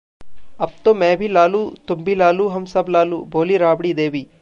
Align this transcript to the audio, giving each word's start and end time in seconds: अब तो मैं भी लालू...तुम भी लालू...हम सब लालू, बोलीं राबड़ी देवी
अब 0.59 0.71
तो 0.85 0.93
मैं 0.93 1.15
भी 1.17 1.27
लालू...तुम 1.27 2.03
भी 2.03 2.15
लालू...हम 2.15 2.65
सब 2.65 2.85
लालू, 2.89 3.23
बोलीं 3.27 3.57
राबड़ी 3.59 3.93
देवी 3.93 4.27